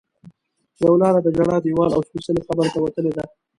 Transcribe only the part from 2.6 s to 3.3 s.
ته وتلې ده.